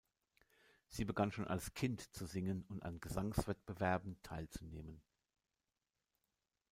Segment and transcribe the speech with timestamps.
[0.87, 4.99] Sie begann schon als Kind, zu singen und an Gesangswettbewerben teilzunehmen.